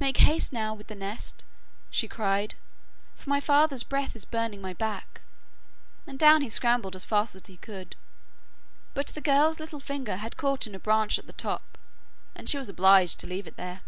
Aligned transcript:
'Make 0.00 0.16
haste 0.16 0.50
now 0.50 0.72
with 0.72 0.86
the 0.86 0.94
nest,' 0.94 1.44
she 1.90 2.08
cried, 2.08 2.54
'for 3.14 3.28
my 3.28 3.38
father's 3.38 3.82
breath 3.82 4.16
is 4.16 4.24
burning 4.24 4.62
my 4.62 4.72
back,' 4.72 5.20
and 6.06 6.18
down 6.18 6.40
he 6.40 6.48
scrambled 6.48 6.96
as 6.96 7.04
fast 7.04 7.34
as 7.34 7.42
he 7.48 7.58
could, 7.58 7.94
but 8.94 9.08
the 9.08 9.20
girl's 9.20 9.60
little 9.60 9.78
finger 9.78 10.16
had 10.16 10.38
caught 10.38 10.66
in 10.66 10.74
a 10.74 10.78
branch 10.78 11.18
at 11.18 11.26
the 11.26 11.34
top, 11.34 11.76
and 12.34 12.48
she 12.48 12.56
was 12.56 12.70
obliged 12.70 13.20
to 13.20 13.26
leave 13.26 13.46
it 13.46 13.56
there. 13.58 13.82